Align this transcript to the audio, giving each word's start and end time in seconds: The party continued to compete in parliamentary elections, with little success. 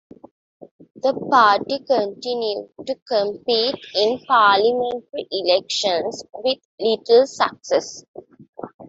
The 0.95 1.13
party 1.29 1.77
continued 1.85 2.69
to 2.87 2.95
compete 3.07 3.75
in 3.93 4.17
parliamentary 4.27 5.27
elections, 5.29 6.23
with 6.43 6.57
little 6.79 7.27
success. 7.27 8.03